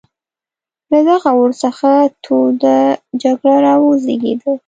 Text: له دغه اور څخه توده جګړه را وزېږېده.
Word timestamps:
له 0.91 0.99
دغه 1.09 1.29
اور 1.39 1.51
څخه 1.63 1.89
توده 2.25 2.77
جګړه 3.21 3.55
را 3.65 3.73
وزېږېده. 3.83 4.51